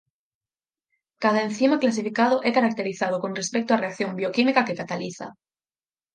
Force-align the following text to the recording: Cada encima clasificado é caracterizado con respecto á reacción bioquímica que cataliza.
Cada 1.23 1.41
encima 1.47 1.77
clasificado 1.83 2.35
é 2.49 2.51
caracterizado 2.57 3.15
con 3.23 3.31
respecto 3.39 3.69
á 3.73 3.77
reacción 3.83 4.11
bioquímica 4.19 4.65
que 4.67 4.77
cataliza. 4.81 5.27